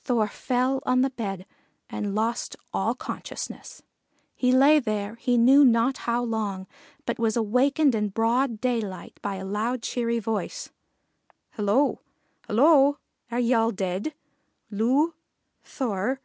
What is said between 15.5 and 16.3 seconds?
Thor!